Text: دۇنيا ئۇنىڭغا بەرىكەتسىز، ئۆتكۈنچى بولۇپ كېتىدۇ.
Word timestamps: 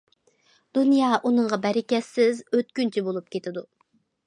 دۇنيا 0.77 1.09
ئۇنىڭغا 1.17 1.59
بەرىكەتسىز، 1.67 2.41
ئۆتكۈنچى 2.55 3.07
بولۇپ 3.11 3.31
كېتىدۇ. 3.37 3.67